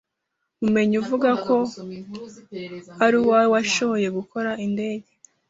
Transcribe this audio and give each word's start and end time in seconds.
muumenyi 0.61 0.95
uvuga 1.03 1.29
ko 1.45 1.55
aruwawe 3.05 3.47
washooye 3.55 4.07
gukora 4.17 4.51
indege 4.65 5.09